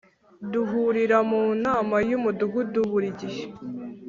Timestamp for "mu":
1.29-1.41